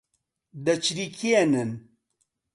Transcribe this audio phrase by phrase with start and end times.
[0.65, 1.69] دەچریکێنن